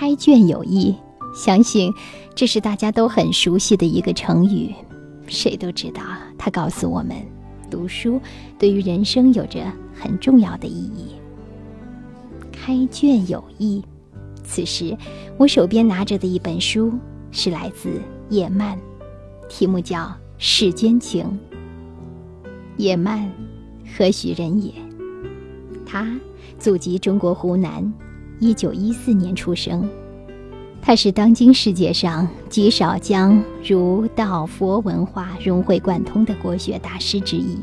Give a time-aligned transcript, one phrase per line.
[0.00, 0.94] 开卷有益，
[1.34, 1.92] 相信
[2.32, 4.72] 这是大家都很熟悉的一个成语，
[5.26, 6.00] 谁都知道，
[6.38, 7.16] 它告诉我们，
[7.68, 8.20] 读书
[8.60, 9.60] 对于人生有着
[9.92, 11.16] 很重要的意义。
[12.52, 13.82] 开卷有益。
[14.44, 14.96] 此时，
[15.36, 16.92] 我手边拿着的一本书
[17.32, 18.78] 是来自叶曼，
[19.48, 20.02] 题目叫
[20.38, 21.24] 《世间情》。
[22.76, 23.28] 叶曼，
[23.96, 24.72] 何许人也？
[25.84, 26.08] 他
[26.56, 27.92] 祖籍中国湖南，
[28.40, 29.88] 一九一四年出生。
[30.80, 37.58] 他是当今世界上极少将儒道佛文化融会贯通的国学大师之一。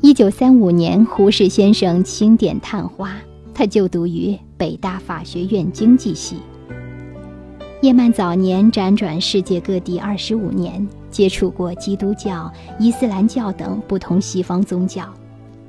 [0.00, 3.16] 一九三五年，胡适先生钦点探花。
[3.54, 6.38] 他就读于北大法学院经济系。
[7.80, 15.08] 叶曼早年辗转世界各地二十五年，接触过基督教、伊斯兰教等不同西方宗教，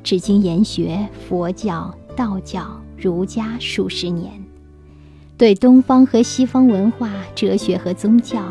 [0.03, 2.65] 至今研学佛教、道教、
[2.97, 4.31] 儒家数十年，
[5.37, 8.41] 对东方和西方文化、哲学和宗教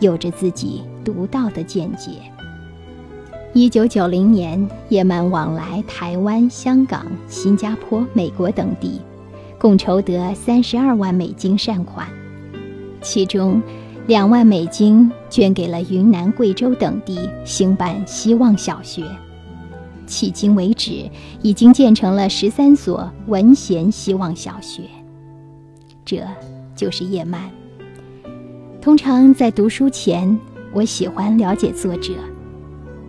[0.00, 2.10] 有着自己独到的见解。
[3.54, 9.00] 一九九零年，叶曼往来台湾、香港、新加坡、美国等地，
[9.58, 12.06] 共筹得三十二万美金善款，
[13.00, 13.62] 其中
[14.06, 19.04] 两万美金捐给了云南、贵州等地兴办希望小学。
[20.14, 21.10] 迄今为止，
[21.42, 24.82] 已经建成了十三所文贤希望小学。
[26.04, 26.22] 这
[26.76, 27.50] 就是叶曼。
[28.80, 30.38] 通常在读书前，
[30.72, 32.12] 我喜欢了解作者。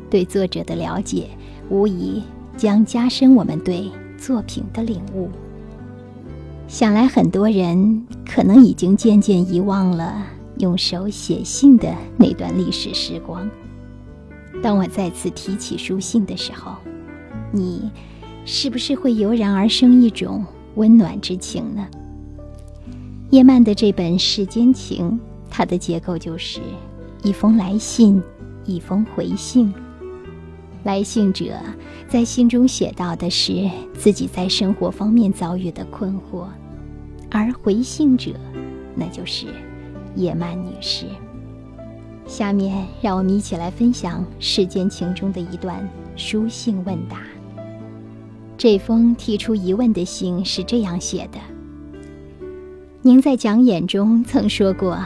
[0.09, 1.29] 对作者的了解，
[1.69, 2.23] 无疑
[2.57, 5.29] 将加深我们对作品的领悟。
[6.67, 10.25] 想来很多人可能已经渐渐遗忘了
[10.57, 13.47] 用手写信的那段历史时光。
[14.63, 16.77] 当我再次提起书信的时候，
[17.51, 17.91] 你
[18.45, 21.87] 是不是会油然而生一种温暖之情呢？
[23.31, 25.11] 叶曼的这本《世间情》，
[25.49, 26.59] 它的结构就是
[27.23, 28.21] 一封来信，
[28.65, 29.73] 一封回信。
[30.83, 31.45] 来信者
[32.07, 36.45] 在信中写到的是自己在生活方面遭遇的困惑，
[37.31, 38.31] 而回信者，
[38.93, 39.47] 那就是
[40.15, 41.07] 叶曼女士。
[42.27, 47.17] 下面让我们一起来分享《世间情》中的一段书信问答。
[48.65, 51.37] 这封提出疑问的信是这样写的
[53.03, 54.97] ：“您在讲演中曾说过，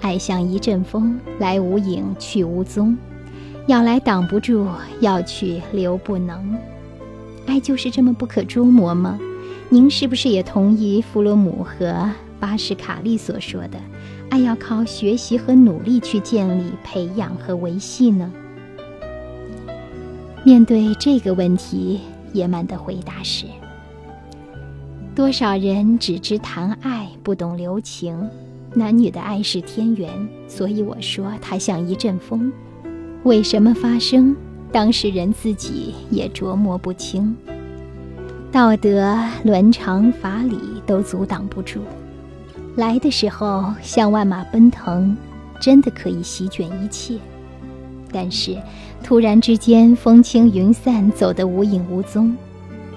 [0.00, 2.96] 爱像一阵风，来无影，去无踪。”
[3.66, 4.64] 要来挡不住，
[5.00, 6.56] 要去留不能。
[7.46, 9.18] 爱就是这么不可捉摸吗？
[9.70, 13.80] 您是不是也同意弗洛姆和巴什卡利所说的，
[14.28, 18.32] 爱要靠学习和努力去建立、培养和维系呢？
[20.44, 21.98] 面对这个问题，
[22.32, 23.46] 野蛮的回答是：
[25.14, 28.28] 多少人只知谈爱，不懂留情。
[28.72, 30.08] 男女的爱是天缘，
[30.46, 32.52] 所以我说它像一阵风。
[33.24, 34.36] 为什么发生？
[34.72, 37.36] 当事人自己也琢磨不清。
[38.52, 41.80] 道德、伦常、法理都阻挡不住。
[42.76, 45.16] 来的时候像万马奔腾，
[45.60, 47.18] 真的可以席卷一切。
[48.12, 48.56] 但是
[49.02, 52.36] 突然之间风轻云散，走得无影无踪，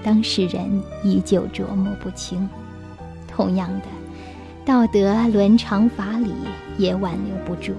[0.02, 2.48] 当事人依旧琢磨不清。
[3.26, 3.86] 同样的，
[4.64, 6.30] 道德、伦常、法理
[6.78, 7.72] 也挽留不住。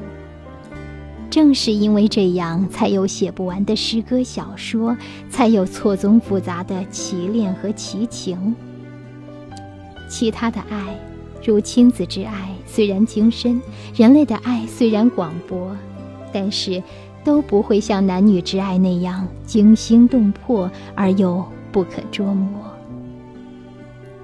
[1.29, 4.95] 正是因为这样，才有写不完的诗歌小说，
[5.29, 8.55] 才有错综复杂的奇恋和奇情。
[10.07, 10.95] 其他的爱，
[11.43, 13.59] 如亲子之爱，虽然精深；
[13.95, 15.75] 人类的爱虽然广博，
[16.31, 16.81] 但是
[17.25, 22.47] 都不会像男女之爱那样惊心动魄而又不可捉摸。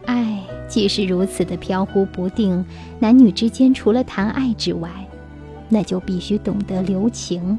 [0.06, 2.64] 爱既是如此的飘忽不定，
[3.00, 4.90] 男女之间除了谈爱之外，
[5.68, 7.58] 那就必须懂得留情，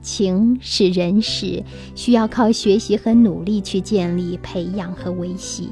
[0.00, 1.62] 情是人事，
[1.94, 5.70] 需要靠学习和努力去建立、培养和维系。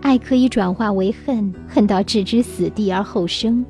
[0.00, 3.64] 爱可以转化为恨，恨到置之死地而后生；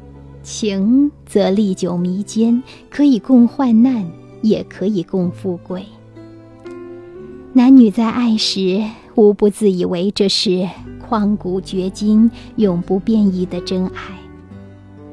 [0.45, 4.07] 情则历久弥坚，可以共患难，
[4.43, 5.87] 也可以共富贵。
[7.55, 10.69] 男女在爱时，无不自以为这是
[11.01, 14.03] 旷古绝今、永不变异的真爱。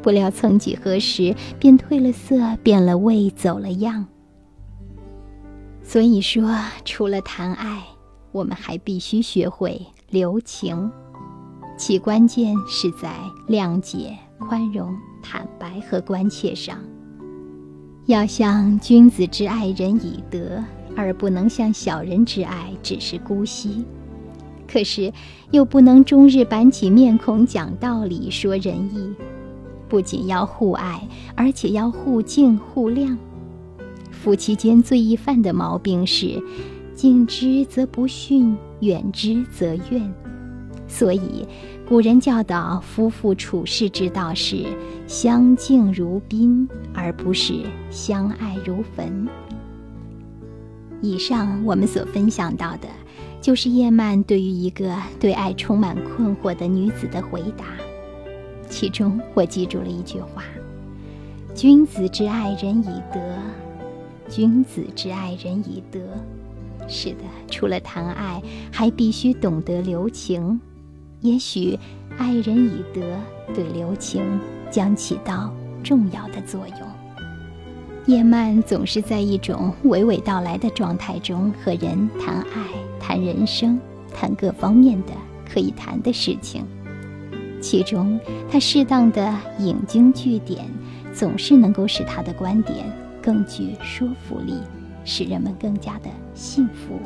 [0.01, 4.05] 不料，曾几何时，便褪了色，变了味，走了样。
[5.81, 7.83] 所以说，除了谈爱，
[8.33, 10.91] 我们还必须学会留情，
[11.77, 13.15] 其关键是在
[13.47, 16.77] 谅解、宽容、坦白和关切上。
[18.07, 20.63] 要像君子之爱人以德，
[20.95, 23.85] 而不能像小人之爱只是姑息。
[24.67, 25.11] 可是
[25.51, 29.13] 又不能终日板起面孔讲道理、说仁义。
[29.87, 33.17] 不仅要互爱，而且要互敬互谅。
[34.09, 36.41] 夫妻间最易犯的毛病是，
[36.95, 40.13] 近之则不逊，远之则怨。
[40.87, 41.45] 所以，
[41.91, 44.65] 古人教导夫妇处世之道是
[45.07, 49.27] 相敬如宾，而不是相爱如焚。
[51.01, 52.87] 以上我们所分享到的，
[53.41, 57.65] 就是叶曼对于一个对爱充满困惑的女子的回答。
[58.69, 60.45] 其中，我记住了一句话
[61.53, 63.19] ：“君子之爱人以德，
[64.29, 65.99] 君子之爱人以德。”
[66.87, 68.41] 是的，除了谈爱，
[68.71, 70.57] 还必须懂得留情。
[71.21, 71.77] 也许，
[72.17, 73.01] 爱人以德
[73.53, 74.23] 对留情
[74.71, 75.53] 将起到
[75.83, 76.77] 重要的作用。
[78.07, 82.67] 叶曼总是在一种娓娓道来的状态中和人谈爱、
[82.99, 83.79] 谈人生、
[84.11, 85.13] 谈各方面的
[85.47, 86.65] 可以谈的事情。
[87.61, 88.19] 其中，
[88.49, 90.65] 他适当的引经据典，
[91.13, 92.77] 总是能够使他的观点
[93.21, 94.55] 更具说服力，
[95.05, 96.99] 使人们更加的信服。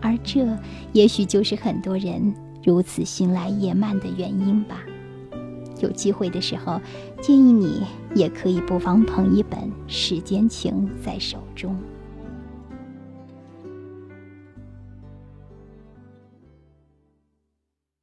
[0.00, 0.46] 而这，
[0.92, 2.32] 也许就是很多人
[2.64, 4.82] 如此信赖叶曼的原因吧。
[5.80, 6.80] 有机会的时候，
[7.22, 7.82] 建议你
[8.14, 11.74] 也可以不妨捧一本《时间情》在手中。